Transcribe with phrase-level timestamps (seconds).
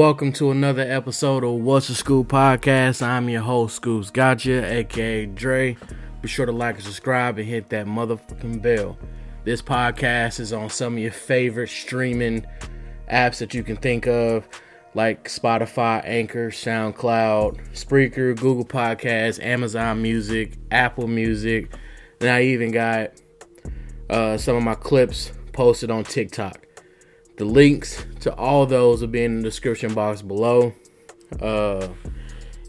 [0.00, 3.02] Welcome to another episode of What's the Skewp Podcast.
[3.02, 5.76] I'm your host, Skewpz Gotcha, aka Dre.
[6.22, 8.96] Be sure to like and subscribe and hit that motherfucking bell.
[9.44, 12.46] This podcast is on some of your favorite streaming
[13.12, 14.48] apps that you can think of,
[14.94, 21.76] like Spotify, Anchor, SoundCloud, Spreaker, Google Podcasts, Amazon Music, Apple Music.
[22.22, 23.10] And I even got
[24.08, 26.66] uh, some of my clips posted on TikTok.
[27.40, 30.74] The links to all those will be in the description box below.
[31.40, 31.88] Uh,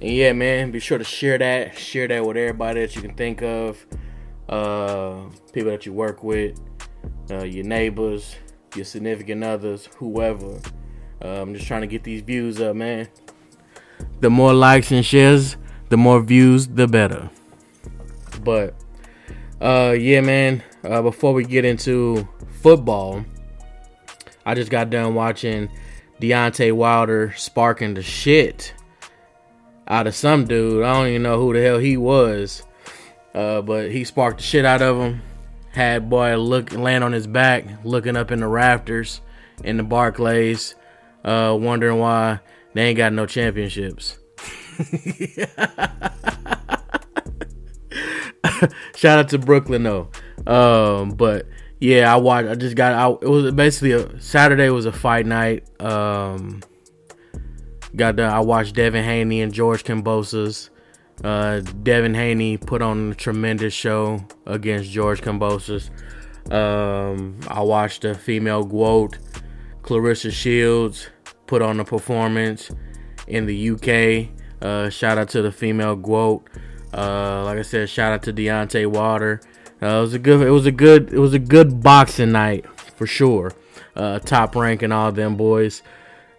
[0.01, 1.77] and yeah, man, be sure to share that.
[1.77, 3.85] Share that with everybody that you can think of.
[4.47, 6.57] Uh, people that you work with,
[7.29, 8.37] uh, your neighbors,
[8.73, 10.61] your significant others, whoever.
[11.21, 13.09] Uh, I'm just trying to get these views up, man.
[14.21, 15.57] The more likes and shares,
[15.89, 17.29] the more views, the better.
[18.41, 18.75] But
[19.59, 20.63] uh, yeah, man.
[20.81, 22.25] Uh, before we get into
[22.61, 23.25] football,
[24.51, 25.69] I just got done watching
[26.19, 28.73] Deontay Wilder sparking the shit
[29.87, 30.83] out of some dude.
[30.83, 32.61] I don't even know who the hell he was.
[33.33, 35.21] Uh, but he sparked the shit out of him.
[35.71, 39.21] Had boy look land on his back, looking up in the rafters
[39.63, 40.75] in the Barclays,
[41.23, 42.41] uh, wondering why
[42.73, 44.19] they ain't got no championships.
[48.97, 50.09] Shout out to Brooklyn though.
[50.45, 51.47] Um, but
[51.81, 52.47] yeah, I watched.
[52.47, 53.23] I just got out.
[53.23, 55.67] It was basically a Saturday was a fight night.
[55.81, 56.61] Um,
[57.95, 58.31] got done.
[58.31, 60.69] I watched Devin Haney and George Kambosos.
[61.23, 65.89] Uh, Devin Haney put on a tremendous show against George Kambosos.
[66.51, 69.17] Um, I watched the female GWOAT,
[69.81, 71.09] Claressa Shields,
[71.47, 72.69] put on a performance
[73.27, 74.29] in the UK.
[74.61, 76.43] Uh, shout out to the female GWOAT.
[76.93, 79.41] Uh, like I said, shout out to Deontay Wilder.
[79.81, 80.41] Uh, it was a good.
[80.41, 81.13] It was a good.
[81.13, 82.65] It was a good boxing night
[82.95, 83.51] for sure.
[83.95, 85.81] Uh, top rank and all them boys.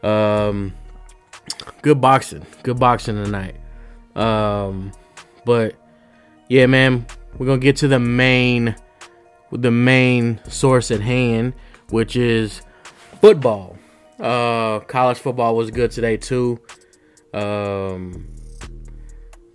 [0.03, 0.75] Um,
[1.83, 2.47] good boxing.
[2.63, 3.57] Good boxing tonight.
[4.15, 4.93] Um,
[5.45, 5.75] but
[6.48, 8.77] yeah, man, we're gonna get to the main,
[9.51, 11.55] the main source at hand,
[11.91, 12.63] which is
[13.20, 13.77] football.
[14.20, 16.61] Uh, college football was good today too.
[17.35, 18.32] Um,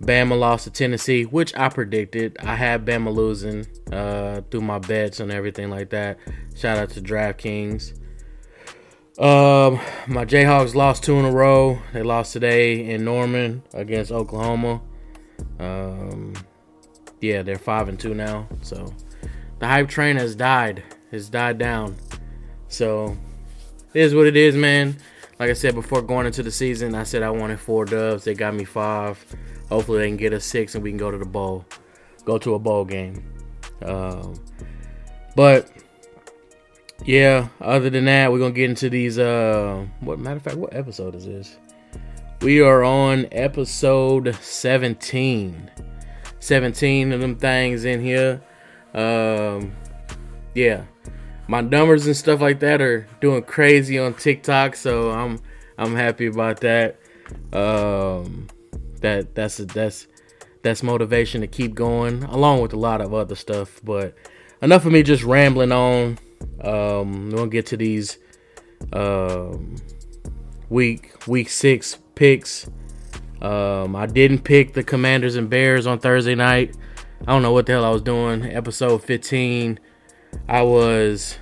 [0.02, 2.36] Bama lost to Tennessee, which I predicted.
[2.40, 6.18] I had Bama losing uh, through my bets and everything like that.
[6.54, 7.98] Shout out to DraftKings.
[9.18, 11.80] Um, my Jayhawks lost two in a row.
[11.92, 14.80] They lost today in Norman against Oklahoma.
[15.58, 16.34] Um,
[17.20, 18.46] yeah, they're five and two now.
[18.62, 18.94] So
[19.58, 20.84] the hype train has died.
[21.10, 21.96] Has died down.
[22.68, 23.16] So
[23.92, 24.96] it is what it is, man.
[25.40, 28.24] Like I said before going into the season, I said I wanted four dubs.
[28.24, 29.24] They got me five.
[29.68, 31.64] Hopefully they can get us six and we can go to the bowl,
[32.24, 33.22] go to a bowl game.
[33.82, 34.34] Um,
[35.36, 35.70] but
[37.04, 39.18] yeah, other than that, we're gonna get into these.
[39.18, 41.56] Uh, what matter of fact, what episode is this?
[42.40, 45.70] We are on episode 17.
[46.40, 48.40] 17 of them things in here.
[48.94, 49.72] Um,
[50.54, 50.84] yeah,
[51.46, 55.40] my numbers and stuff like that are doing crazy on TikTok, so I'm
[55.76, 56.98] I'm happy about that.
[57.52, 58.48] Um,
[58.98, 60.06] that that's that's
[60.62, 63.80] that's motivation to keep going, along with a lot of other stuff.
[63.82, 64.14] But
[64.62, 66.18] enough of me just rambling on.
[66.62, 68.18] Um, we'll get to these
[68.92, 69.76] um,
[70.68, 72.68] week week six picks.
[73.40, 76.76] Um, I didn't pick the Commanders and Bears on Thursday night.
[77.22, 78.44] I don't know what the hell I was doing.
[78.44, 79.78] Episode 15,
[80.48, 81.38] I was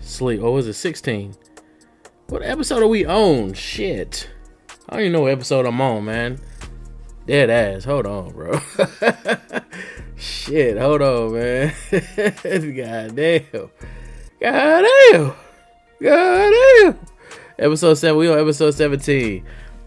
[0.00, 0.40] sleep.
[0.40, 0.74] What was it?
[0.74, 1.34] 16.
[2.28, 3.54] What episode are we on?
[3.54, 4.30] Shit.
[4.88, 6.40] I don't even know what episode I'm on, man.
[7.26, 7.84] Dead ass.
[7.84, 8.60] Hold on, bro.
[10.16, 11.74] Shit, hold on, man.
[11.90, 13.70] God damn.
[14.40, 15.34] God damn.
[16.02, 16.98] God damn.
[17.58, 18.16] Episode 7.
[18.16, 19.44] We on episode 17.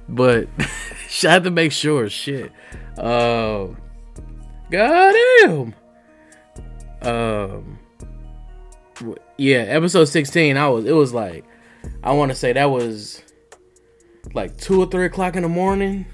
[0.09, 2.09] But I have to make sure.
[2.09, 2.51] Shit.
[2.97, 3.77] Um.
[4.71, 5.75] God damn.
[7.01, 7.79] Um.
[9.38, 10.57] Yeah, episode 16.
[10.57, 10.85] I was.
[10.85, 11.45] It was like.
[12.03, 13.21] I want to say that was
[14.33, 16.06] like two or three o'clock in the morning.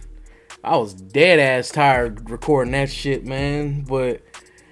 [0.64, 3.82] I was dead ass tired recording that shit, man.
[3.82, 4.22] But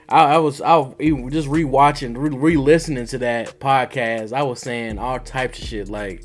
[0.09, 0.95] I, I was I was
[1.31, 4.33] just rewatching, re listening to that podcast.
[4.33, 6.23] I was saying all types of shit, like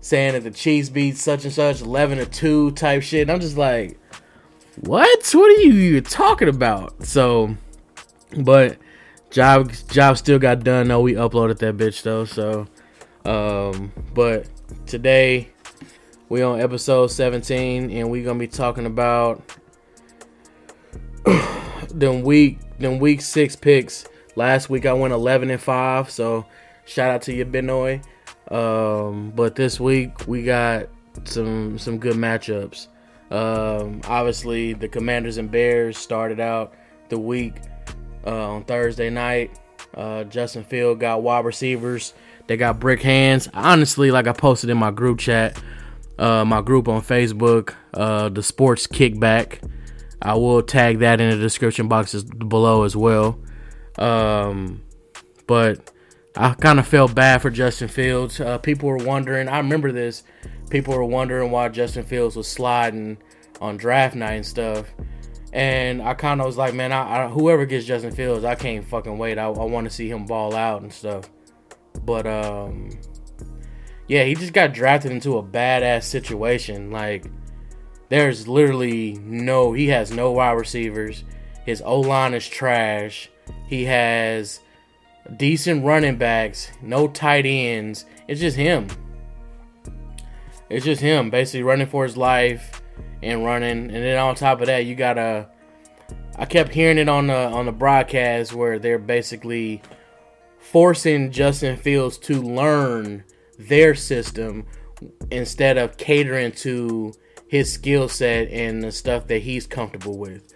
[0.00, 3.22] saying that the Chiefs beat such and such, eleven to two type shit.
[3.22, 3.98] And I'm just like,
[4.80, 5.30] what?
[5.32, 7.04] What are you talking about?
[7.04, 7.56] So,
[8.38, 8.78] but
[9.30, 10.88] job job still got done.
[10.88, 11.00] though.
[11.00, 12.24] we uploaded that bitch though.
[12.24, 12.66] So,
[13.24, 14.46] um, but
[14.86, 15.50] today
[16.28, 19.42] we on episode 17 and we gonna be talking about
[21.90, 24.06] them week them week six picks.
[24.34, 26.44] Last week I went 11 and 5, so
[26.84, 28.02] shout out to you Benoy.
[28.50, 30.88] Um, but this week we got
[31.24, 32.88] some some good matchups.
[33.30, 36.74] Um, obviously, the Commanders and Bears started out
[37.08, 37.54] the week
[38.26, 39.58] uh, on Thursday night.
[39.94, 42.14] Uh, Justin Field got wide receivers.
[42.46, 43.48] They got brick hands.
[43.54, 45.60] Honestly, like I posted in my group chat,
[46.18, 49.60] uh, my group on Facebook, uh, the Sports Kickback.
[50.20, 53.38] I will tag that in the description boxes below as well.
[53.98, 54.82] Um,
[55.46, 55.92] but
[56.34, 58.40] I kind of felt bad for Justin Fields.
[58.40, 59.48] Uh, people were wondering.
[59.48, 60.22] I remember this.
[60.70, 63.18] People were wondering why Justin Fields was sliding
[63.60, 64.92] on draft night and stuff.
[65.52, 68.86] And I kind of was like, man, I, I, whoever gets Justin Fields, I can't
[68.86, 69.38] fucking wait.
[69.38, 71.30] I, I want to see him ball out and stuff.
[72.04, 72.90] But um,
[74.08, 76.90] yeah, he just got drafted into a badass situation.
[76.90, 77.26] Like,
[78.08, 79.72] there's literally no.
[79.72, 81.24] He has no wide receivers.
[81.64, 83.28] His O line is trash.
[83.66, 84.60] He has
[85.36, 88.06] decent running backs, no tight ends.
[88.28, 88.88] It's just him.
[90.68, 92.82] It's just him basically running for his life
[93.22, 93.90] and running.
[93.90, 95.48] And then on top of that, you gotta.
[96.38, 99.82] I kept hearing it on the on the broadcast where they're basically
[100.58, 103.24] forcing Justin Fields to learn
[103.58, 104.66] their system
[105.30, 107.12] instead of catering to
[107.48, 110.52] his skill set and the stuff that he's comfortable with.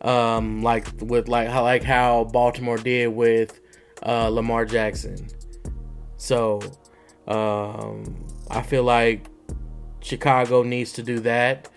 [0.00, 3.60] Um, like with like how like how Baltimore did with
[4.04, 5.28] uh, Lamar Jackson.
[6.16, 6.60] So
[7.26, 9.26] um, I feel like
[10.00, 11.68] Chicago needs to do that,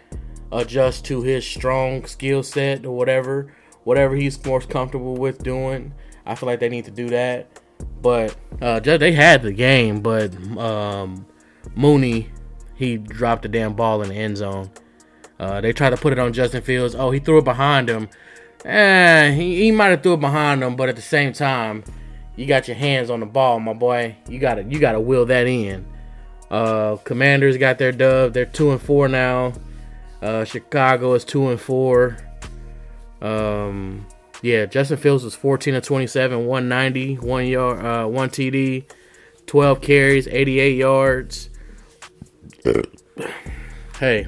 [0.51, 3.53] adjust to his strong skill set or whatever,
[3.83, 5.93] whatever he's most comfortable with doing.
[6.25, 7.59] I feel like they need to do that.
[8.01, 11.25] But uh, they had the game, but um,
[11.75, 12.29] Mooney
[12.81, 14.71] he dropped the damn ball in the end zone.
[15.39, 16.95] Uh, they tried to put it on Justin Fields.
[16.95, 18.09] Oh, he threw it behind him.
[18.65, 21.83] Eh, he, he might have threw it behind him, but at the same time,
[22.35, 24.15] you got your hands on the ball, my boy.
[24.27, 25.85] You gotta you gotta will that in.
[26.49, 28.33] Uh, Commanders got their dub.
[28.33, 29.53] They're two and four now.
[30.21, 32.17] Uh, Chicago is two and four.
[33.21, 34.07] Um,
[34.41, 38.85] yeah, Justin Fields was 14 of 27, 190, one yard, uh, one TD,
[39.45, 41.49] 12 carries, 88 yards.
[43.99, 44.27] hey,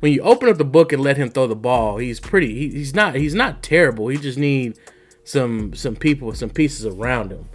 [0.00, 2.54] when you open up the book and let him throw the ball, he's pretty.
[2.54, 3.14] He, he's not.
[3.14, 4.08] He's not terrible.
[4.08, 4.78] He just need
[5.24, 7.48] some some people, some pieces around him.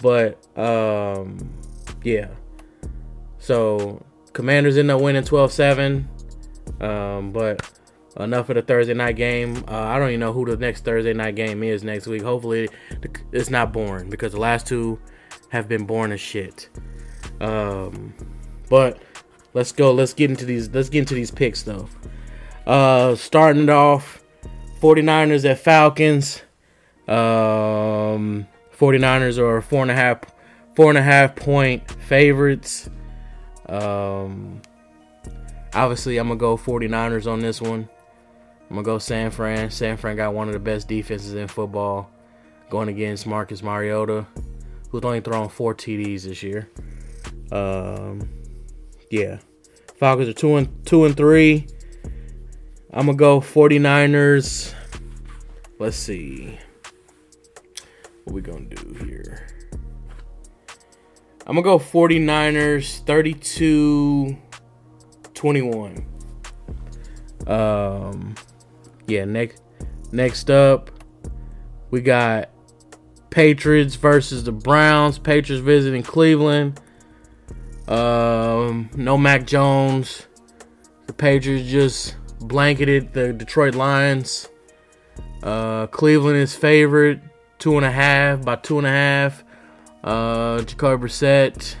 [0.00, 1.38] But um,
[2.02, 2.28] yeah.
[3.38, 6.06] So Commanders end up winning 12-7.
[6.80, 7.68] Um, but
[8.16, 9.64] enough of the Thursday night game.
[9.68, 12.22] Uh, I don't even know who the next Thursday night game is next week.
[12.22, 12.68] Hopefully,
[13.32, 14.98] it's not boring because the last two
[15.50, 16.68] have been boring as shit.
[17.40, 18.14] Um,
[18.68, 19.00] but
[19.54, 19.92] let's go.
[19.92, 20.70] Let's get into these.
[20.70, 21.88] Let's get into these picks though.
[22.66, 24.22] Uh, starting it off,
[24.80, 26.42] 49ers at Falcons.
[27.08, 28.46] Um,
[28.78, 30.20] 49ers are four and a half,
[30.74, 32.88] four and a half point favorites.
[33.68, 34.62] Um,
[35.74, 37.88] obviously, I'm gonna go 49ers on this one.
[38.72, 39.70] I'm gonna go San Fran.
[39.70, 42.10] San Fran got one of the best defenses in football,
[42.70, 44.26] going against Marcus Mariota,
[44.88, 46.70] who's only thrown four TDs this year.
[47.50, 48.30] Um,
[49.10, 49.40] yeah,
[49.96, 51.66] Falcons are two and two and three.
[52.90, 54.72] I'm gonna go 49ers.
[55.78, 56.58] Let's see.
[58.24, 59.48] What we gonna do here?
[61.46, 64.34] I'm gonna go 49ers 32
[65.34, 66.06] 21.
[67.46, 68.34] Um
[69.12, 69.62] yeah, next
[70.10, 70.90] next up
[71.90, 72.50] we got
[73.30, 75.18] Patriots versus the Browns.
[75.18, 76.80] Patriots visiting Cleveland.
[77.88, 80.26] Um no Mac Jones.
[81.06, 84.48] The Patriots just blanketed the Detroit Lions.
[85.42, 87.20] Uh Cleveland is favorite
[87.62, 89.44] two and a half by two and a half.
[90.02, 91.76] Uh, Jacoby Brissett.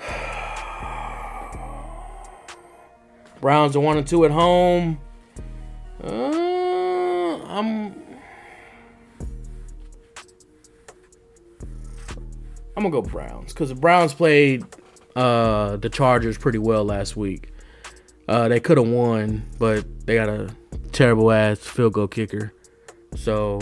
[3.42, 4.98] Browns are one and two at home.
[6.02, 7.94] Uh, I'm.
[12.76, 14.64] I'm gonna go Browns because the Browns played
[15.14, 17.52] uh, the Chargers pretty well last week.
[18.28, 20.54] Uh, they could have won, but they got a
[20.92, 22.52] terrible ass field goal kicker.
[23.14, 23.60] So,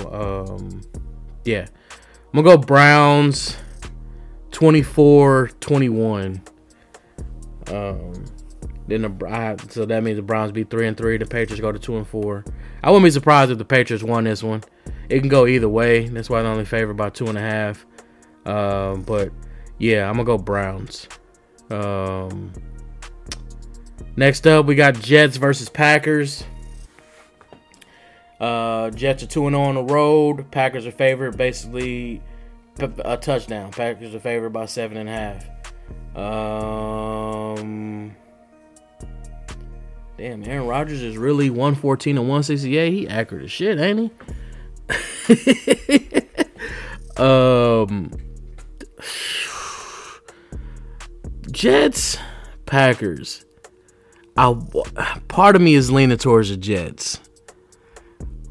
[0.48, 0.80] um,
[1.44, 1.66] yeah.
[2.32, 3.56] I'm to go Browns
[4.50, 6.42] 24 21.
[7.68, 8.24] Um,
[8.86, 11.16] then the I, so that means the Browns be three and three.
[11.16, 12.44] The Patriots go to two and four.
[12.82, 14.62] I wouldn't be surprised if the Patriots won this one.
[15.08, 16.08] It can go either way.
[16.08, 17.86] That's why they're only favored by two and a half.
[18.44, 19.30] Um, but
[19.78, 21.08] yeah, I'm gonna go Browns.
[21.70, 22.52] Um,
[24.16, 26.44] next up, we got Jets versus Packers.
[28.40, 30.50] Uh, Jets are 2 0 on the road.
[30.50, 32.22] Packers are favored basically
[32.78, 33.70] a touchdown.
[33.70, 35.48] Packers are favored by 7.5.
[36.16, 37.23] Um,
[40.24, 42.92] damn, Aaron Rodgers is really 114 and 168.
[42.92, 44.10] He accurate as shit, ain't
[45.98, 47.22] he?
[47.22, 48.10] um,
[51.50, 52.16] Jets,
[52.64, 53.44] Packers.
[54.36, 54.56] I
[55.28, 57.20] part of me is leaning towards the Jets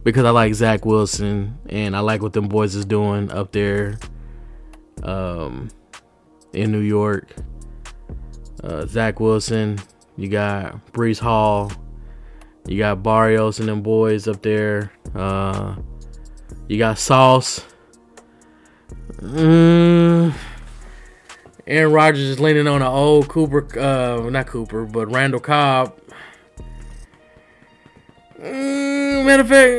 [0.03, 3.97] because I like Zach Wilson and I like what them boys is doing up there,
[5.01, 5.69] um,
[6.53, 7.35] in New York.
[8.63, 9.79] Uh, Zach Wilson,
[10.17, 11.71] you got Breece Hall,
[12.67, 14.91] you got Berrios and them boys up there.
[15.13, 15.75] Uh,
[16.67, 17.65] you got Sauce.
[19.17, 20.33] Mm,
[21.67, 25.97] Aaron Rodgers is leaning on an old Cooper, uh, not Cooper, but Randall Cobb.
[28.39, 29.71] Mm, matter of fact,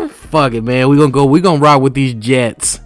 [0.00, 0.88] mm, fuck it, man.
[0.88, 1.24] We gonna go.
[1.24, 2.80] We gonna rock with these Jets.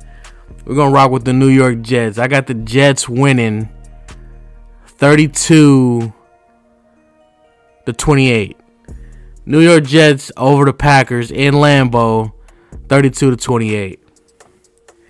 [0.67, 2.19] We're gonna rock with the New York Jets.
[2.19, 3.69] I got the Jets winning,
[4.99, 6.13] thirty-two
[7.87, 8.57] to twenty-eight.
[9.47, 12.33] New York Jets over the Packers in Lambeau,
[12.89, 14.01] thirty-two to twenty-eight.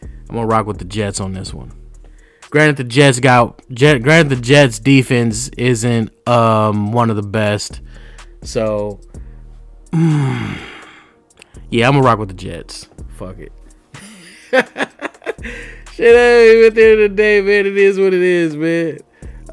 [0.03, 1.73] I'm gonna rock with the Jets on this one.
[2.51, 3.99] Granted, the Jets got Jet.
[4.03, 7.81] Granted, the Jets defense isn't um one of the best,
[8.43, 9.01] so
[9.93, 12.89] yeah, I'm gonna rock with the Jets.
[13.17, 13.53] Fuck it.
[15.95, 18.99] Shit, hey, at the end of the day, man, it is what it is, man.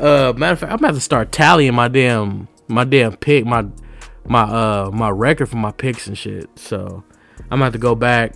[0.02, 3.66] Uh, matter of fact, I'm about to start tallying my damn my damn pick my
[4.26, 6.50] my uh my record for my picks and shit.
[6.58, 7.04] So
[7.38, 8.36] I'm gonna have to go back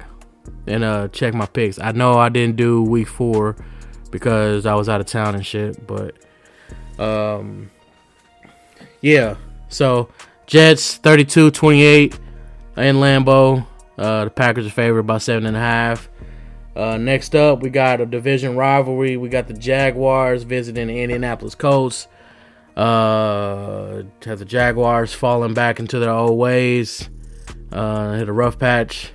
[0.67, 1.79] and uh check my picks.
[1.79, 3.55] I know I didn't do week four
[4.12, 6.15] because I was out of town and shit, but
[7.00, 7.72] um
[9.01, 9.36] yeah.
[9.67, 10.10] So
[10.45, 12.19] Jets 32-28
[12.77, 13.65] in Lambeau.
[13.98, 16.10] Uh, the Packers are favored by seven and a half.
[16.75, 19.15] Uh, next up, we got a division rivalry.
[19.15, 22.08] We got the Jaguars visiting the Indianapolis Colts.
[22.75, 27.10] Uh, have the Jaguars falling back into their old ways.
[27.72, 29.13] Uh, hit a rough patch.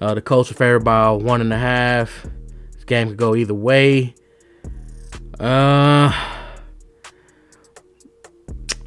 [0.00, 2.26] Uh, the Colts are favored by one and a half.
[2.72, 4.14] This game could go either way.
[5.38, 6.10] Uh,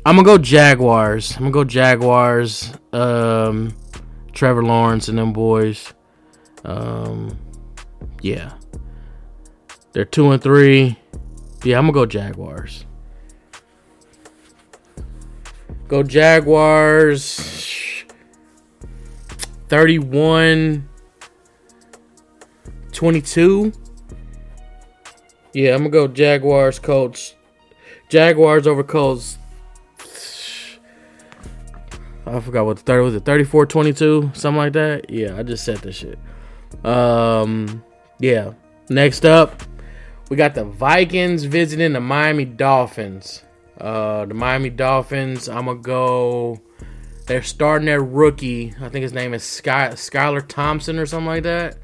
[0.05, 1.33] I'm gonna go Jaguars.
[1.33, 2.73] I'm gonna go Jaguars.
[2.91, 3.75] Um,
[4.33, 5.93] Trevor Lawrence and them boys.
[6.63, 7.37] Um,
[8.25, 8.53] yeah,
[9.93, 10.97] they're two and three.
[11.63, 12.83] Yeah, I'm gonna go Jaguars.
[15.87, 18.03] Go Jaguars.
[19.67, 20.89] 31
[22.91, 23.73] 22.
[25.53, 27.35] Yeah, I'm gonna go Jaguars, Colts.
[28.09, 29.37] Jaguars over Colts.
[32.25, 33.13] I forgot what the third was.
[33.13, 35.11] It 34 22, something like that.
[35.11, 36.17] Yeah, I just said this shit.
[36.83, 37.83] Um,
[38.19, 38.53] yeah.
[38.89, 39.63] Next up,
[40.29, 43.43] we got the Vikings visiting the Miami Dolphins.
[43.79, 45.49] Uh, the Miami Dolphins.
[45.49, 46.61] I'm gonna go.
[47.27, 48.73] They're starting their rookie.
[48.79, 51.77] I think his name is Sky Skylar Thompson or something like that.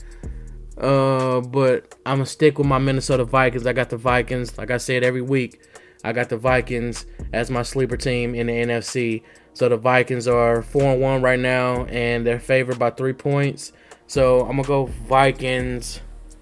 [0.77, 3.67] Uh, but I'm gonna stick with my Minnesota Vikings.
[3.67, 4.57] I got the Vikings.
[4.57, 5.61] Like I said every week,
[6.03, 9.23] I got the Vikings as my sleeper team in the NFC.
[9.53, 13.73] So the Vikings are four and one right now, and they're favored by three points.
[14.07, 15.99] So I'm gonna go Vikings,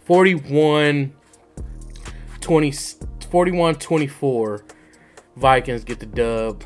[0.09, 1.13] 41,
[2.41, 2.73] 20,
[3.29, 4.65] 41 24.
[5.35, 6.63] Vikings get the dub.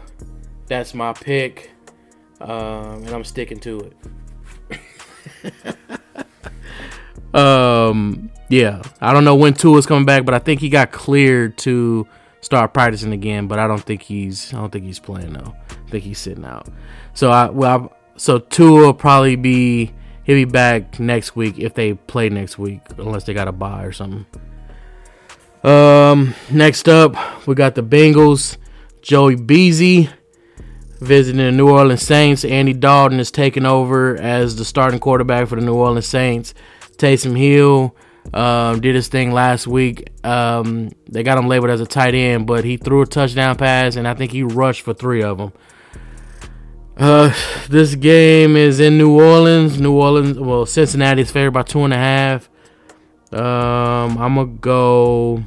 [0.68, 1.72] That's my pick,
[2.40, 3.92] um, and I'm sticking to
[4.72, 5.76] it.
[7.36, 11.58] um, yeah, I don't know when Tua's coming back, but I think he got cleared
[11.58, 12.08] to
[12.40, 13.48] start practicing again.
[13.48, 15.54] But I don't think he's I don't think he's playing though.
[15.70, 16.70] I think he's sitting out.
[17.14, 19.92] So I well, I, so Tua will probably be
[20.24, 23.84] he'll be back next week if they play next week, unless they got a bye
[23.84, 24.26] or something.
[25.64, 28.58] Um, next up, we got the Bengals
[29.02, 30.10] Joey Beasy
[31.00, 32.44] visiting the New Orleans Saints.
[32.44, 36.54] Andy Dalton is taking over as the starting quarterback for the New Orleans Saints.
[36.98, 37.96] Taysom Hill
[38.34, 40.10] um, did his thing last week.
[40.26, 43.96] Um, they got him labeled as a tight end, but he threw a touchdown pass,
[43.96, 45.54] and I think he rushed for three of them.
[46.96, 47.34] Uh,
[47.70, 49.80] this game is in New Orleans.
[49.80, 52.50] New Orleans, well, Cincinnati is favored by two and a half.
[53.32, 55.44] Um, I'm gonna go.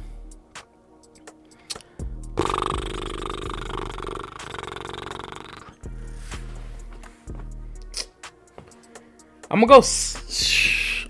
[9.49, 9.83] I'm gonna go.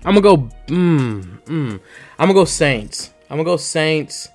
[0.04, 0.36] I'm gonna go.
[0.68, 1.80] Mm, mm.
[2.18, 3.12] I'm gonna go Saints.
[3.28, 4.28] I'm gonna go Saints,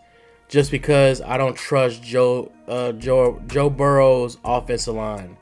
[0.49, 5.37] just because I don't trust Joe uh, Joe Joe Burrow's offensive line,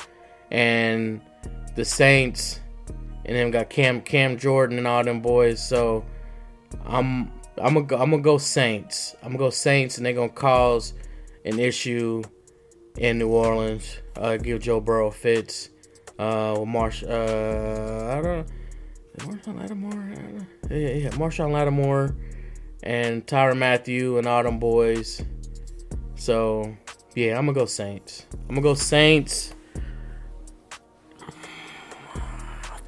[0.52, 1.22] and
[1.76, 2.60] the Saints,
[3.26, 5.66] and then got Cam Cam Jordan and all them boys.
[5.66, 6.06] So
[6.86, 9.16] I'm I'm gonna go, I'm gonna go Saints.
[9.22, 10.94] I'm gonna go Saints, and they're gonna cause
[11.46, 12.24] an issue
[12.98, 13.98] in New Orleans.
[14.16, 15.70] Uh, give Joe Burrow fits.
[16.20, 17.04] Uh, Marsh.
[17.04, 18.48] Uh, I don't.
[19.18, 20.50] Marshon Lattimore.
[20.70, 21.10] Yeah, yeah.
[21.12, 22.16] Marshon Lattimore
[22.84, 25.24] and Tyrann Mathieu and all them boys.
[26.16, 26.76] So
[27.16, 28.26] yeah, I'm gonna go Saints.
[28.48, 29.54] I'm gonna go Saints.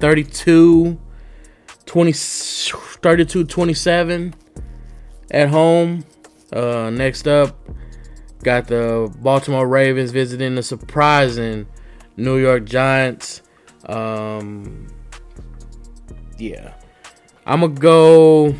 [0.00, 0.98] 32
[1.86, 4.34] 20 32 27
[5.30, 6.04] at home.
[6.52, 7.58] Uh, next up,
[8.42, 11.66] got the Baltimore Ravens visiting the surprising
[12.16, 13.42] New York Giants.
[13.86, 14.86] Um,
[16.38, 16.74] yeah,
[17.46, 18.54] I'm gonna go.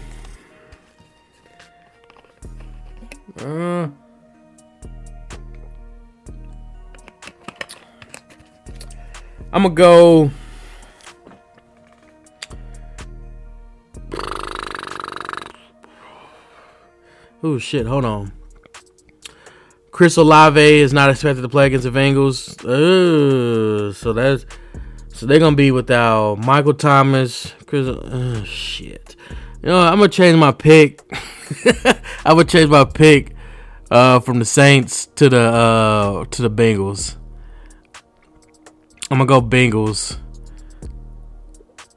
[3.38, 3.88] Uh,
[9.52, 10.30] I'm gonna go.
[17.44, 17.86] Oh shit!
[17.86, 18.32] Hold on.
[19.90, 22.58] Chris Olave is not expected to play against the Bengals.
[23.94, 24.46] So that's
[25.08, 27.52] so they're gonna be without Michael Thomas.
[27.66, 29.14] Chris, uh, shit.
[29.62, 31.02] You know, I'm gonna change my pick.
[32.24, 33.34] I'm gonna change my pick
[33.90, 37.16] uh, from the Saints to the uh, to the Bengals.
[39.10, 40.16] I'm gonna go Bengals.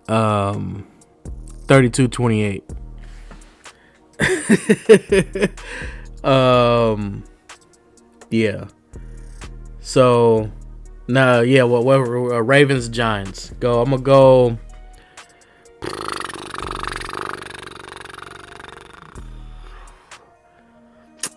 [0.09, 0.85] Um,
[1.67, 2.63] 32-28.
[6.23, 7.23] um,
[8.29, 8.67] yeah.
[9.79, 10.51] So,
[11.07, 11.63] nah, yeah.
[11.63, 13.51] Well uh, Ravens Giants.
[13.59, 13.81] Go.
[13.81, 14.57] I'm gonna go.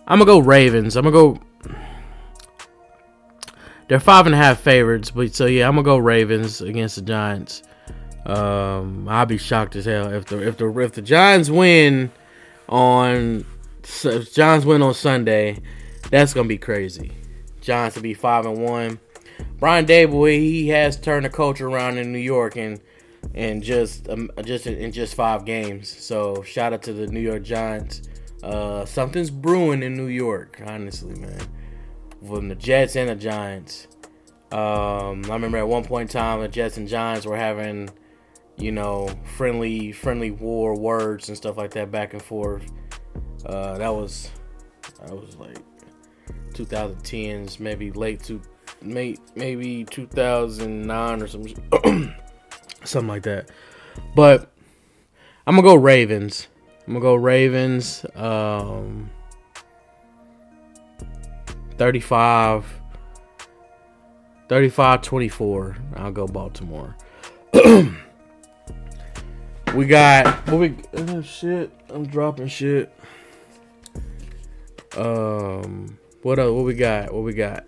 [0.07, 0.97] I'm gonna go Ravens.
[0.97, 1.39] I'm gonna go.
[3.87, 7.01] They're five and a half favorites, but so yeah, I'm gonna go Ravens against the
[7.01, 7.63] Giants.
[8.25, 12.11] Um, I'll be shocked as hell if the if the if the Giants win
[12.71, 13.45] on
[13.83, 15.59] if Giants win on Sunday.
[16.09, 17.11] That's gonna be crazy.
[17.61, 18.99] Giants to be five and one.
[19.59, 22.81] Brian Daboll he has turned the culture around in New York and
[23.35, 25.89] and just um, just in just five games.
[25.89, 28.01] So shout out to the New York Giants.
[28.43, 31.39] Uh, something's brewing in New York, honestly, man.
[32.25, 33.87] From the Jets and the Giants.
[34.51, 37.89] Um, I remember at one point in time the Jets and Giants were having,
[38.61, 42.71] you know, friendly friendly war words and stuff like that back and forth.
[43.45, 44.29] Uh, that was
[44.99, 45.57] that was like
[46.53, 48.39] 2010s, maybe late to
[48.83, 52.13] maybe 2009 or something,
[52.83, 53.49] something like that.
[54.15, 54.51] But
[55.47, 56.47] I'm gonna go Ravens.
[56.85, 58.05] I'm gonna go Ravens.
[58.15, 59.09] Um,
[61.77, 62.65] 35,
[64.49, 65.77] 35 24.
[65.95, 66.95] I'll go Baltimore.
[69.75, 71.71] we got what we oh shit.
[71.89, 72.93] I'm dropping shit.
[74.97, 76.51] Um, what else?
[76.51, 77.13] What we got?
[77.13, 77.65] What we got?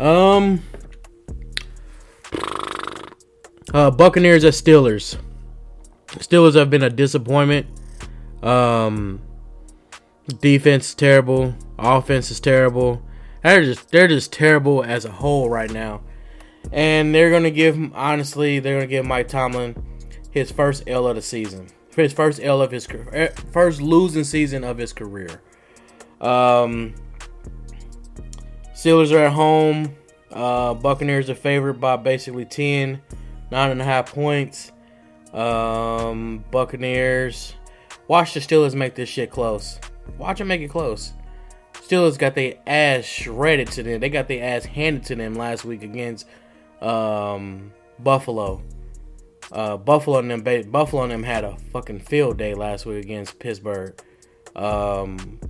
[0.00, 0.62] Um,
[3.72, 5.16] uh, Buccaneers at Steelers.
[6.08, 7.66] Steelers have been a disappointment.
[8.42, 9.20] Um,
[10.40, 11.54] defense is terrible.
[11.78, 13.02] Offense is terrible.
[13.42, 16.02] They're just they're just terrible as a whole right now.
[16.70, 19.76] And they're gonna give honestly, they're gonna give Mike Tomlin
[20.30, 21.68] his first L of the season.
[21.94, 25.42] His first L of his eh, first losing season of his career.
[26.20, 26.94] Um,
[28.72, 29.96] Steelers are at home.
[30.30, 33.02] Uh, Buccaneers are favored by basically 10,
[33.50, 34.72] nine and a half points.
[35.32, 37.54] Um, Buccaneers.
[38.08, 39.78] Watch the Steelers make this shit close.
[40.18, 41.12] Watch them make it close.
[41.82, 44.00] Steelers got their ass shredded to them.
[44.00, 46.26] They got their ass handed to them last week against
[46.80, 48.62] um, Buffalo.
[49.50, 53.38] Uh, Buffalo and them, Buffalo and them had a fucking field day last week against
[53.38, 54.00] Pittsburgh.
[54.54, 55.40] Um,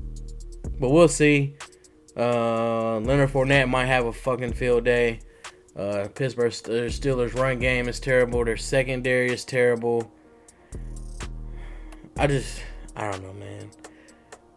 [0.81, 1.55] but we'll see.
[2.17, 5.21] Uh, Leonard Fournette might have a fucking field day.
[5.77, 8.45] Uh, Pittsburgh Steelers run game is terrible.
[8.45, 10.11] Their secondary is terrible.
[12.17, 12.63] I just,
[12.97, 13.71] I don't know, man.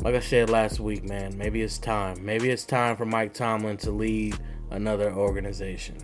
[0.05, 2.23] Like I said last week, man, maybe it's time.
[2.23, 4.37] Maybe it's time for Mike Tomlin to lead
[4.69, 5.97] another organization.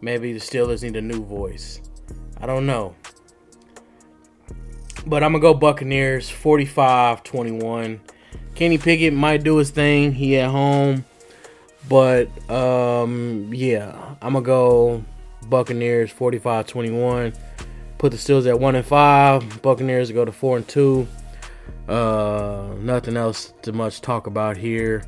[0.00, 1.80] Maybe the Steelers need a new voice.
[2.40, 2.94] I don't know.
[5.04, 8.00] But I'm going to go Buccaneers 45 21.
[8.54, 10.12] Kenny Pickett might do his thing.
[10.12, 11.04] He at home.
[11.88, 15.04] But um yeah, I'm going to go
[15.48, 17.32] Buccaneers 45 21.
[17.98, 19.60] Put the Steelers at 1 and 5.
[19.60, 21.08] Buccaneers go to 4 and 2.
[21.88, 25.02] Uh nothing else to much talk about here.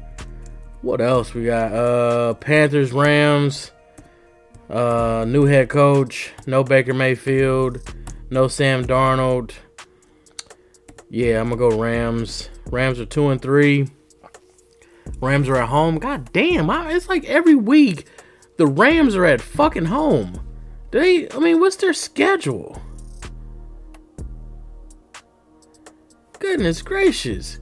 [0.82, 1.72] What else we got?
[1.72, 3.70] Uh Panthers Rams.
[4.68, 7.80] Uh, new head coach, no Baker Mayfield,
[8.30, 9.52] no Sam Darnold.
[11.10, 12.48] Yeah, I'm gonna go Rams.
[12.70, 13.88] Rams are two and three.
[15.20, 15.98] Rams are at home.
[15.98, 18.06] God damn, I, it's like every week
[18.56, 20.40] the Rams are at fucking home.
[20.92, 22.80] They, I mean, what's their schedule?
[26.44, 27.58] Goodness gracious.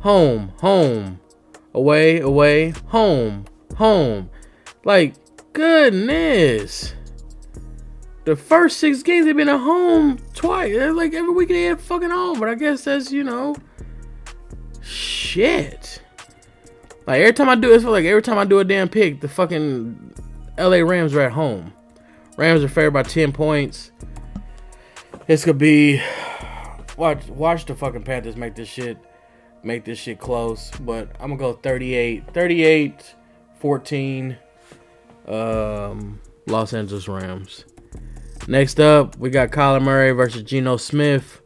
[0.00, 1.18] Home, home,
[1.72, 4.28] away, away, home, home.
[4.84, 5.14] Like,
[5.54, 6.92] goodness.
[8.26, 10.76] The first six games they've been at home twice.
[10.76, 13.56] Like every week they had fucking home, but I guess that's you know,
[14.82, 16.02] shit.
[17.06, 19.28] Like every time I do, it's like every time I do a damn pick, the
[19.28, 20.12] fucking
[20.58, 20.84] L.A.
[20.84, 21.72] Rams are at home.
[22.36, 23.90] Rams are favored by ten points.
[25.26, 26.02] This could be
[26.98, 28.98] watch watch the fucking Panthers make this shit
[29.62, 33.14] make this shit close, but I'm gonna go 38 38
[33.60, 34.36] 14
[35.26, 37.64] um, Los Angeles Rams.
[38.46, 41.42] Next up, we got Kyler Murray versus Geno Smith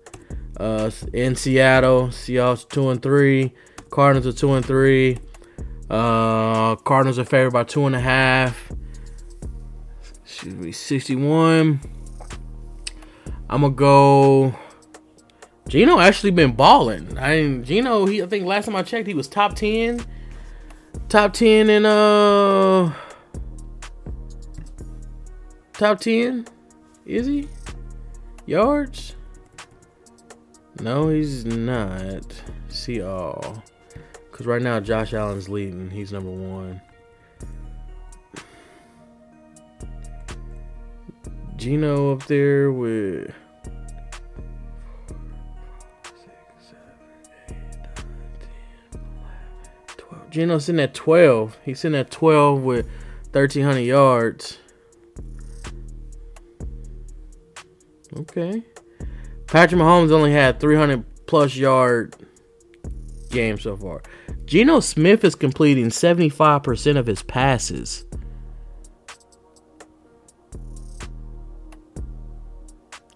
[0.59, 2.09] uh, in Seattle.
[2.09, 3.53] Seahawks two and three.
[3.91, 5.19] Cardinals are two and three.
[5.91, 8.73] Uh, Cardinals are favored by two and a half.
[10.25, 11.81] Excuse me, 61.
[13.51, 14.55] I'm gonna go.
[15.68, 17.16] Geno actually been balling.
[17.18, 18.05] I mean, Geno.
[18.07, 20.05] He, I think last time I checked, he was top ten,
[21.09, 22.92] top ten in uh,
[25.72, 26.46] top ten.
[27.07, 27.48] Is he
[28.44, 29.16] yards?
[30.81, 32.42] No, he's not.
[32.68, 33.62] See all.
[34.31, 35.90] Because right now, Josh Allen's leading.
[35.90, 36.81] He's number one.
[41.57, 43.33] Geno up there with.
[50.33, 51.59] Geno sitting at 12.
[51.62, 52.87] He's sitting at 12 with
[53.33, 54.59] 1,300 yards.
[58.16, 58.62] Okay.
[59.47, 62.16] Patrick Mahomes only had 300 plus yard
[63.31, 64.03] game so far.
[64.47, 68.07] Geno Smith is completing 75% of his passes.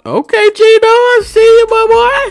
[0.05, 2.31] Okay, Geno, I see you, my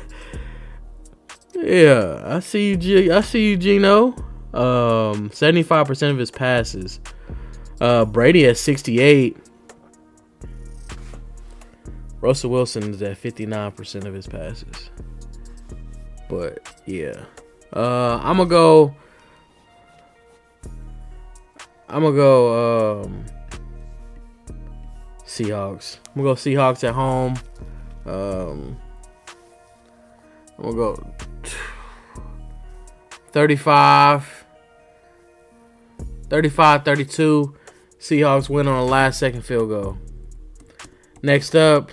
[1.53, 1.67] boy.
[1.67, 4.24] Yeah, I see you, G- I see you, Geno.
[4.55, 6.99] Um, 75% of his passes.
[7.81, 9.37] Uh, Brady at 68.
[12.21, 14.89] Russell Wilson is at 59% of his passes.
[16.27, 17.25] But yeah.
[17.71, 18.95] Uh I'm gonna go
[21.87, 23.25] I'm gonna go um
[25.25, 25.99] Seahawks.
[26.07, 27.35] I'm gonna go Seahawks at home.
[28.05, 28.77] Um
[30.57, 31.13] I'm gonna go
[33.33, 34.44] 35
[36.29, 37.55] 35 32
[37.99, 39.97] Seahawks win on a last second field goal.
[41.21, 41.91] Next up,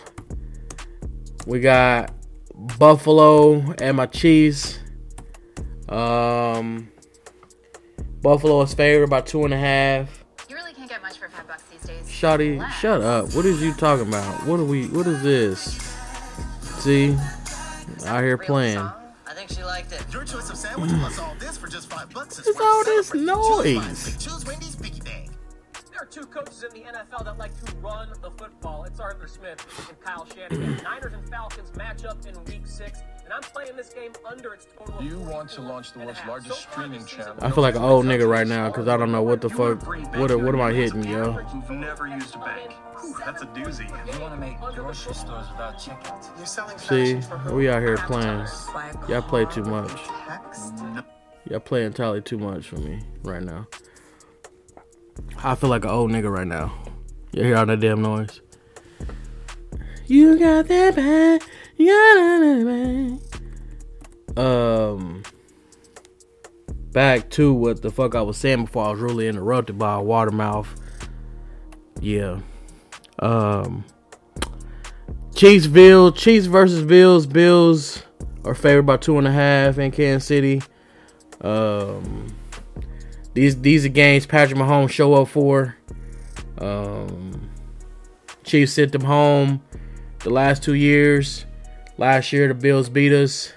[1.46, 2.12] we got
[2.78, 4.78] Buffalo and my Chiefs.
[5.88, 6.90] Um,
[8.20, 10.24] Buffalo is favored by two and a half.
[10.48, 12.06] You really can't get much for five bucks these days.
[12.06, 12.74] Shotty, Relax.
[12.76, 13.34] shut up.
[13.34, 14.46] What is you talking about?
[14.46, 14.86] What are we?
[14.88, 15.60] What is this?
[16.80, 17.16] See,
[18.06, 18.78] out here playing.
[18.78, 19.01] song?
[19.42, 20.04] I think she liked it.
[20.12, 23.12] Your choice of sandwich plus all this for just five bucks is What's all this
[23.12, 24.16] noise?
[24.24, 25.30] Choose, Wendy's Piggy Bank.
[25.90, 28.84] There are two coaches in the NFL that like to run the football.
[28.84, 30.76] It's Arthur Smith and Kyle Shanahan.
[30.84, 34.68] Niners and Falcons match up in Week Six, and I'm playing this game under its
[34.78, 34.98] total.
[34.98, 37.34] of You want to launch the world's largest So streaming channel.
[37.40, 39.84] I feel like an old nigga right now because I don't know what the fuck.
[39.88, 41.44] What what am I hitting, yo?
[41.52, 42.70] You've never used a bank.
[43.02, 43.88] Whew, that's a doozy.
[43.88, 46.36] You want to make grocery stores without checkout.
[46.36, 48.46] You're selling See, for we out here playing.
[49.08, 50.00] Y'all play too much.
[51.50, 53.66] Y'all play entirely too much for me right now.
[55.42, 56.72] I feel like an old nigga right now.
[57.32, 58.40] You hear all that damn noise?
[60.06, 61.42] You got that bad.
[61.76, 63.18] You got that
[64.36, 64.44] bad.
[64.44, 65.22] Um,
[66.92, 70.02] back to what the fuck I was saying before I was really interrupted by a
[70.02, 70.72] water mouth.
[72.00, 72.40] Yeah.
[73.22, 73.84] Um,
[75.34, 77.26] Chiefs, Bills, Chiefs versus Bills.
[77.26, 78.02] Bills
[78.44, 80.60] are favored by two and a half in Kansas City.
[81.40, 82.26] Um,
[83.32, 85.76] these these are games Patrick Mahomes show up for.
[86.58, 87.50] Um,
[88.44, 89.62] Chiefs sent them home
[90.20, 91.46] the last two years.
[91.98, 93.52] Last year the Bills beat us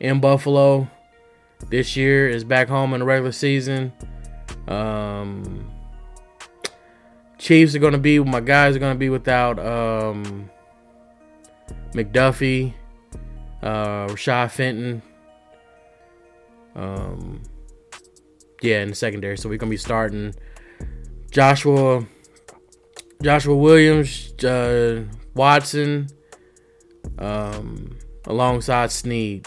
[0.00, 0.88] in Buffalo.
[1.68, 3.92] This year is back home in the regular season.
[4.66, 5.71] Um,
[7.52, 10.48] Chiefs are gonna be my guys are gonna be without um,
[11.92, 12.72] McDuffie,
[13.62, 15.02] uh, Rashad Fenton.
[16.74, 17.42] Um,
[18.62, 19.36] yeah, in the secondary.
[19.36, 20.34] So we're gonna be starting
[21.30, 22.06] Joshua
[23.22, 26.08] Joshua Williams, uh, Watson,
[27.18, 29.46] um, alongside Sneed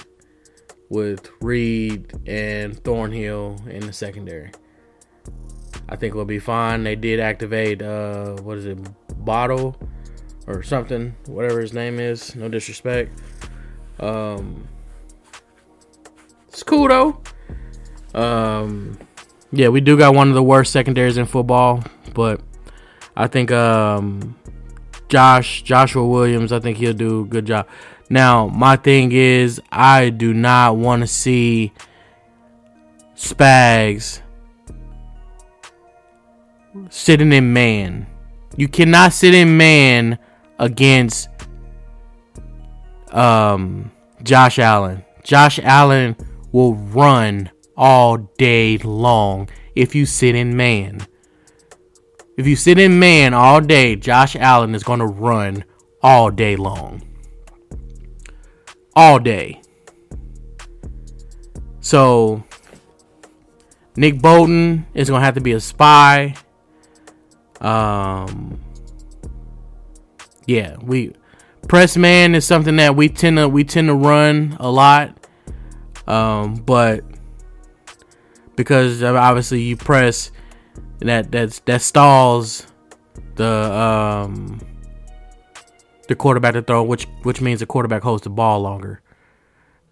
[0.90, 4.52] with Reed and Thornhill in the secondary.
[5.88, 6.84] I think we'll be fine.
[6.84, 8.78] They did activate uh what is it,
[9.24, 9.76] Bottle
[10.48, 12.36] or something, whatever his name is.
[12.36, 13.20] No disrespect.
[14.00, 14.68] Um
[16.48, 17.22] It's cool though.
[18.14, 18.98] Um
[19.52, 22.42] yeah, we do got one of the worst secondaries in football, but
[23.16, 24.36] I think um
[25.08, 27.68] Josh Joshua Williams, I think he'll do a good job.
[28.10, 31.74] Now, my thing is I do not want to see
[33.16, 34.22] Spags
[36.90, 38.08] sitting in man.
[38.56, 40.20] You cannot sit in man
[40.60, 41.30] against
[43.12, 43.92] um
[44.24, 45.04] Josh Allen.
[45.24, 46.16] Josh Allen
[46.52, 51.06] will run all day long if you sit in man.
[52.38, 55.64] If you sit in man all day, Josh Allen is going to run
[56.02, 57.02] all day long.
[58.96, 59.62] All day.
[61.80, 62.44] So,
[63.96, 66.36] Nick Bolton is going to have to be a spy.
[67.66, 68.60] Um,
[70.46, 71.14] yeah, we
[71.68, 75.28] press man is something that we tend to we tend to run a lot.
[76.08, 77.04] Um, but
[78.56, 80.32] because obviously you press
[81.00, 82.68] that that that stalls
[83.36, 84.62] the um
[86.08, 89.02] the quarterback to throw, which which means the quarterback holds the ball longer.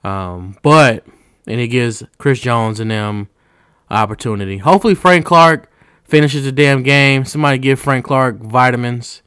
[0.03, 1.05] Um, but
[1.47, 3.29] and it gives Chris Jones and them
[3.89, 4.59] opportunity.
[4.59, 5.72] Hopefully Frank Clark
[6.13, 7.25] finishes the damn game.
[7.25, 9.23] Somebody give Frank Clark vitamins.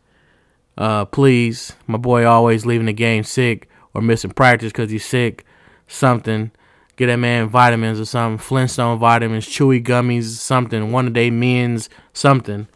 [0.79, 1.73] Uh, please.
[1.89, 5.45] My boy always leaving the game sick or missing practice because he's sick.
[5.89, 6.53] Something.
[6.95, 8.39] Get that man vitamins or something.
[8.39, 10.93] Flintstone vitamins, chewy gummies, something.
[10.93, 12.69] One of they men's something.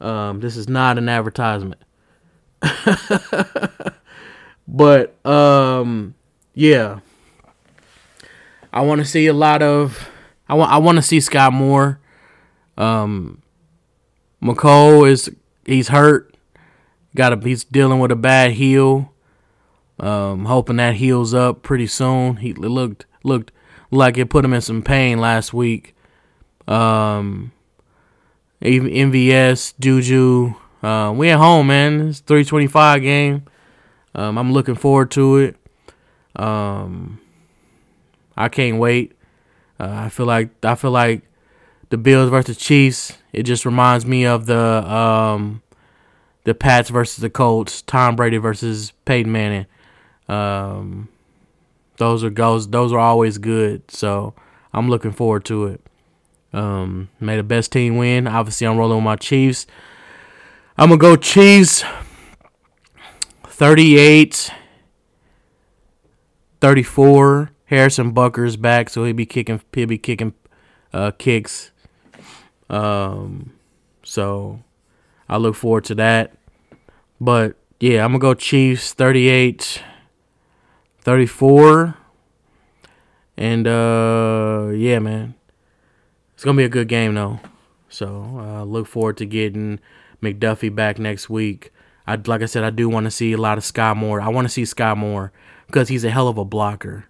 [0.00, 1.82] Um, this is not an advertisement.
[4.66, 6.14] but um,
[6.54, 7.00] yeah.
[8.72, 10.08] I want to see a lot of.
[10.48, 10.72] I want.
[10.72, 12.00] I want to see Scott Moore.
[12.78, 13.42] Um,
[14.42, 15.30] Mecole is
[15.64, 16.34] he's hurt.
[17.14, 19.12] Got a he's dealing with a bad heel.
[20.00, 22.36] Um, hoping that heals up pretty soon.
[22.36, 23.50] He looked looked
[23.90, 25.94] like it put him in some pain last week.
[26.66, 27.52] Um,
[28.60, 30.54] even MVS Juju.
[30.82, 32.08] Uh, we at home, man.
[32.08, 33.44] It's three twenty five game.
[34.14, 35.56] Um, I'm looking forward to it.
[36.36, 37.20] Um,
[38.36, 39.12] I can't wait.
[39.80, 41.22] Uh, I feel like I feel like
[41.90, 43.18] the Bills versus Chiefs.
[43.32, 45.62] It just reminds me of the um,
[46.44, 49.66] the Pats versus the Colts, Tom Brady versus Peyton Manning.
[50.28, 51.08] Um,
[51.98, 52.68] those are goes.
[52.68, 53.90] Those are always good.
[53.90, 54.34] So
[54.72, 55.80] I'm looking forward to it.
[56.52, 58.26] Um, may the best team win.
[58.26, 59.66] Obviously, I'm rolling with my Chiefs.
[60.76, 61.84] I'm gonna go Chiefs.
[63.46, 64.52] 38
[66.60, 69.60] 34 Harrison Butker's back, so he'll be kicking.
[69.72, 70.32] He'll be kicking
[70.92, 71.70] uh, kicks.
[72.70, 73.52] Um,
[74.02, 74.62] so
[75.28, 76.32] I look forward to that.
[77.20, 79.82] But yeah, I'm gonna go Chiefs 38
[81.00, 81.96] 34.
[83.36, 85.34] And uh yeah, man.
[86.34, 87.40] It's gonna be a good game though.
[87.88, 89.80] So uh look forward to getting
[90.22, 91.72] McDuffie back next week.
[92.06, 94.20] I like I said, I do want to see a lot of Skyy Moore.
[94.20, 95.32] I want to see Skyy Moore
[95.66, 97.06] because he's a hell of a blocker.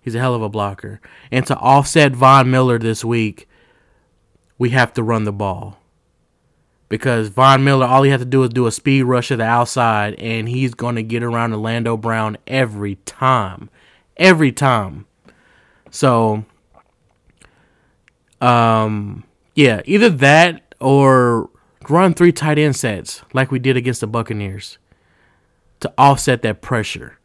[0.00, 1.00] He's a hell of a blocker.
[1.30, 3.48] And to offset Von Miller this week,
[4.62, 5.76] we have to run the ball.
[6.88, 9.42] Because Von Miller, all he has to do is do a speed rush to the
[9.42, 13.70] outside, and he's going to get around Orlando Brown every time.
[14.16, 15.06] Every time.
[15.90, 16.44] So,
[18.40, 19.24] um,
[19.56, 21.50] yeah, either that or
[21.88, 24.78] run three tight end sets like we did against the Buccaneers
[25.80, 27.18] to offset that pressure.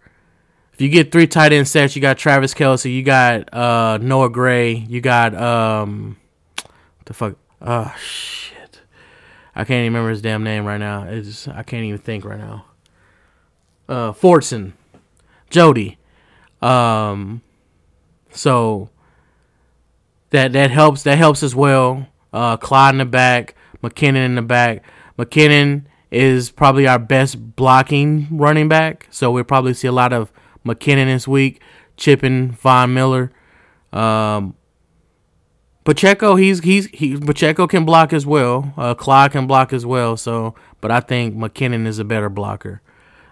[0.73, 4.32] If you get three tight end sets, you got Travis Kelce, you got uh, Noah
[4.32, 6.17] Gray, you got um,
[7.08, 8.82] the fuck, oh shit,
[9.56, 11.04] I can't even remember his damn name right now.
[11.04, 12.65] It's I can't even think right now.
[13.89, 14.74] Uh, Fortson,
[15.50, 15.98] Jody,
[16.62, 17.41] um,
[18.32, 18.89] so
[20.30, 21.04] that that helps.
[21.04, 22.08] That helps as well.
[22.34, 24.84] Uh, Clyde in the back, McKinnon in the back.
[25.17, 30.32] McKinnon is probably our best blocking running back, so we'll probably see a lot of
[30.65, 31.62] McKinnon this week,
[31.96, 33.32] chipping Von Miller.
[33.93, 34.57] Um,
[35.88, 38.73] Pacheco, he's he's he Pacheco can block as well.
[38.76, 40.17] Uh, Clyde can block as well.
[40.17, 42.82] So, but I think McKinnon is a better blocker.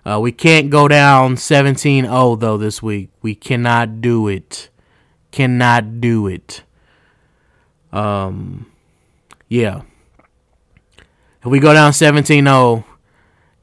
[0.06, 3.10] Uh, we can't go down 17-0 though this week.
[3.22, 4.70] We cannot do it.
[5.32, 6.64] Cannot do it.
[7.92, 8.72] Um,
[9.50, 9.82] yeah.
[11.44, 12.86] If we go down 17-0,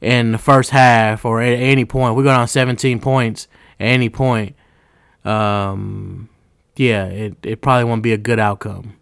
[0.02, 2.16] in the first half or at any point.
[2.16, 3.48] We go down 17 points
[3.80, 4.54] at any point.
[5.24, 6.28] Um,
[6.76, 8.96] yeah, it, it probably won't be a good outcome.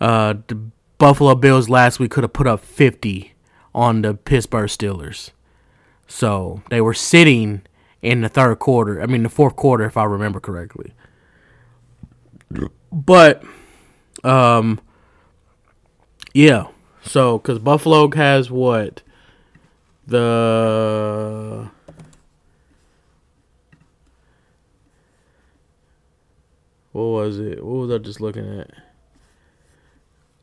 [0.00, 0.54] Uh, the
[0.98, 3.34] Buffalo Bills last week could have put up 50
[3.74, 5.30] on the Pittsburgh Steelers.
[6.06, 7.62] So they were sitting
[8.02, 9.00] in the third quarter.
[9.00, 10.92] I mean, the fourth quarter, if I remember correctly.
[12.92, 13.42] But,
[14.22, 14.80] um,
[16.34, 16.66] yeah.
[17.02, 19.02] So, because Buffalo has what?
[20.06, 21.70] The.
[26.92, 27.64] What was it?
[27.64, 28.70] What was I just looking at?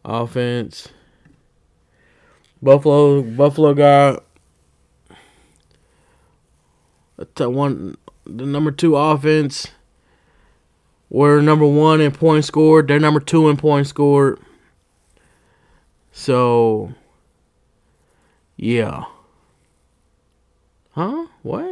[0.03, 0.89] Offense.
[2.61, 4.23] Buffalo Buffalo got
[7.35, 9.67] the one the number two offense.
[11.09, 12.87] We're number one in points scored.
[12.87, 14.39] They're number two in points scored.
[16.11, 16.93] So
[18.57, 19.05] yeah.
[20.91, 21.27] Huh?
[21.43, 21.68] What?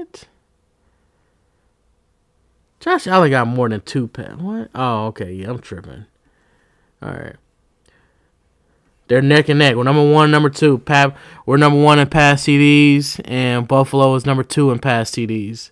[2.88, 4.38] Josh Allen got more than two pass.
[4.38, 4.69] What?
[4.73, 5.34] Oh, okay.
[5.34, 6.06] Yeah, I'm tripping.
[7.02, 7.36] All right.
[9.10, 9.76] They're neck and neck.
[9.76, 10.78] We're number one, number two.
[10.78, 15.71] Pap, we're number one in pass TDs, and Buffalo is number two in pass TDs.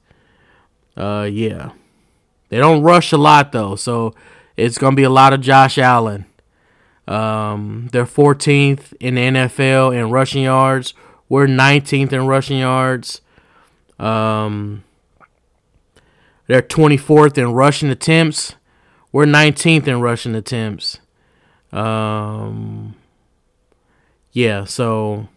[0.98, 1.72] Uh, yeah.
[2.50, 4.14] They don't rush a lot though, so
[4.58, 6.26] it's gonna be a lot of Josh Allen.
[7.08, 10.94] Um, they're 14th in the NFL in rushing yards.
[11.30, 13.22] We're 19th in rushing yards.
[14.00, 14.84] Um,
[16.48, 18.56] they're 24th in rushing attempts.
[19.12, 21.00] We're 19th in rushing attempts.
[21.72, 22.96] Um,
[24.32, 25.28] yeah, so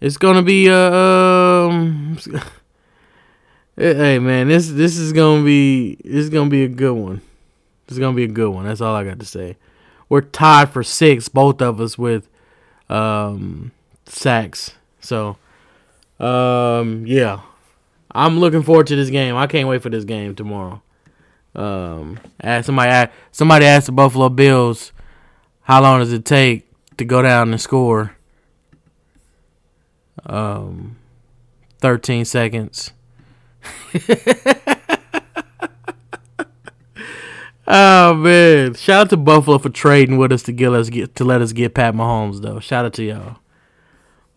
[0.00, 2.18] it's gonna be uh, um.
[3.76, 7.20] hey man, this this is gonna be this is gonna be a good one.
[7.88, 8.64] Is gonna be a good one.
[8.64, 9.56] That's all I got to say.
[10.08, 12.28] We're tied for six, both of us with
[12.88, 13.72] um
[14.06, 14.72] sacks.
[15.00, 15.36] So
[16.18, 17.40] um yeah.
[18.14, 19.36] I'm looking forward to this game.
[19.36, 20.80] I can't wait for this game tomorrow.
[21.54, 24.92] Um, ask somebody asked, somebody asked the Buffalo Bills,
[25.62, 28.16] how long does it take to go down and score?
[30.26, 30.96] Um,
[31.80, 32.92] 13 seconds.
[37.66, 38.74] oh man!
[38.74, 41.52] Shout out to Buffalo for trading with us to get us get to let us
[41.52, 42.60] get Pat Mahomes though.
[42.60, 43.36] Shout out to y'all.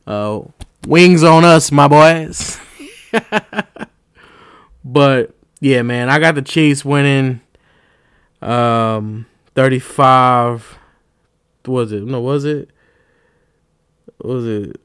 [0.05, 0.41] Uh,
[0.85, 2.59] wings on us, my boys.
[4.83, 7.41] but yeah, man, I got the Chiefs winning
[8.41, 10.77] um 35
[11.65, 12.03] was it?
[12.03, 12.69] No, was it?
[14.19, 14.79] Was it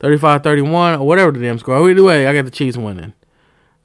[0.00, 1.88] 35-31 or whatever the damn score.
[1.88, 3.14] Either way, I got the Chiefs winning.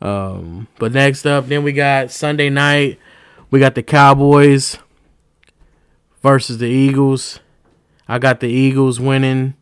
[0.02, 3.00] Um, but next up, then we got Sunday night.
[3.50, 4.78] We got the Cowboys
[6.22, 7.40] versus the Eagles.
[8.08, 9.56] I got the Eagles winning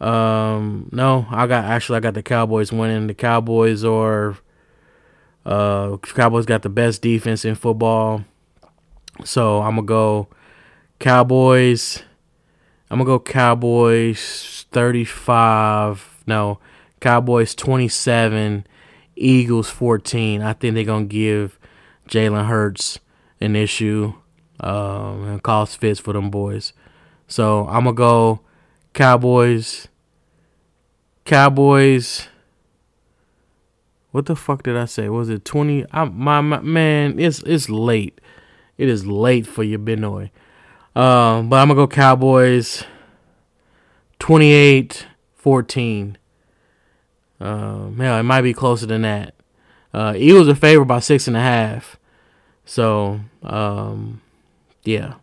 [0.00, 3.06] um, no, I got actually I got the Cowboys winning.
[3.06, 4.36] The Cowboys are
[5.44, 8.24] uh Cowboys got the best defense in football.
[9.24, 10.28] So I'm gonna go
[10.98, 12.02] Cowboys.
[12.90, 16.22] I'm gonna go Cowboys 35.
[16.26, 16.58] No,
[17.00, 18.66] Cowboys 27.
[19.16, 20.42] Eagles 14.
[20.42, 21.58] I think they're gonna give
[22.08, 22.98] Jalen Hurts
[23.40, 24.14] an issue
[24.60, 26.72] um, and cause fits for them boys.
[27.26, 28.40] So I'm gonna go
[28.94, 29.88] Cowboys.
[31.24, 32.28] Cowboys.
[34.12, 35.08] What the fuck did I say?
[35.08, 35.84] Was it twenty?
[35.90, 38.20] I, my, my man, it's it's late.
[38.78, 40.30] It is late for you, Benoy.
[40.94, 42.84] Um, but I'm gonna go Cowboys.
[44.20, 46.16] 28-14.
[47.40, 49.34] Um, hell, it might be closer than that.
[49.92, 51.98] Uh, Eagles are favored by six and a half.
[52.64, 54.22] So, um,
[54.82, 55.14] yeah.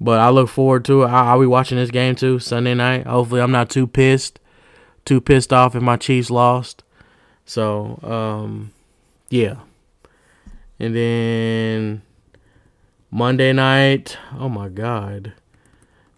[0.00, 1.08] But I look forward to it.
[1.08, 3.06] I'll be watching this game too Sunday night.
[3.06, 4.40] Hopefully, I'm not too pissed,
[5.04, 6.82] too pissed off if my Chiefs lost.
[7.44, 8.72] So, um,
[9.28, 9.56] yeah.
[10.78, 12.02] And then
[13.10, 15.34] Monday night, oh my God,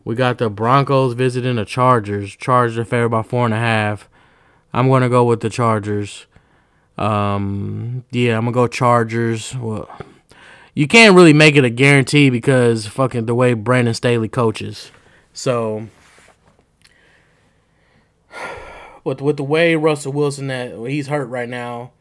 [0.04, 2.36] we got the Broncos visiting the Chargers.
[2.36, 4.08] Chargers are favored by four and a half.
[4.72, 6.26] I'm gonna go with the Chargers.
[6.96, 9.56] Um, yeah, I'm gonna go Chargers.
[9.56, 9.90] Well,
[10.74, 14.90] you can't really make it a guarantee because fucking the way Brandon Staley coaches.
[15.32, 15.88] So
[19.04, 21.92] with with the way Russell Wilson that he's hurt right now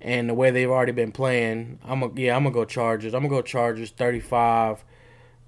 [0.00, 3.14] and the way they've already been playing, I'm a, yeah, I'm gonna go Chargers.
[3.14, 4.84] I'm gonna go Chargers 35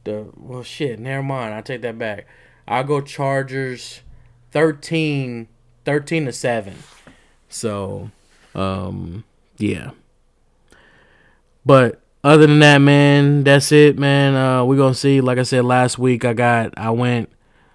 [0.05, 1.55] the well shit, never mind.
[1.55, 2.27] I take that back.
[2.67, 4.01] I'll go Chargers
[4.53, 5.49] 13
[5.85, 6.75] 13 to 7.
[7.49, 8.11] So
[8.55, 9.25] um
[9.59, 9.91] yeah.
[11.67, 14.35] But other than that, man, that's it, man.
[14.35, 15.21] Uh, we're gonna see.
[15.21, 17.31] Like I said last week, I got I went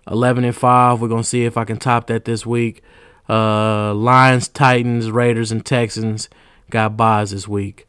[0.07, 1.01] eleven and five.
[1.01, 2.83] We're gonna see if I can top that this week.
[3.27, 6.29] Uh, Lions, Titans, Raiders, and Texans
[6.69, 7.87] got buys this week.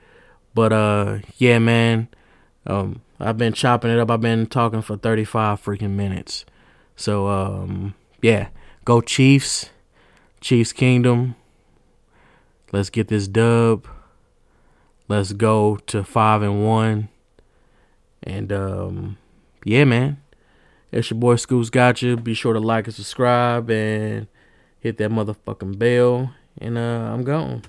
[0.55, 2.09] But uh, yeah, man.
[2.67, 4.11] Um, I've been chopping it up.
[4.11, 6.45] I've been talking for 35 freaking minutes.
[6.97, 8.49] So um, yeah,
[8.85, 9.71] go Chiefs,
[10.41, 11.37] Chiefs Kingdom.
[12.73, 13.87] Let's get this dub.
[15.09, 17.09] Let's go to five and one.
[18.23, 19.19] And um,
[19.65, 20.23] yeah, man.
[20.93, 22.17] It's your boy Skewpz Gotcha.
[22.17, 24.27] Be sure to like and subscribe and
[24.81, 26.33] hit that motherfucking bell.
[26.59, 27.63] And uh, I'm gone.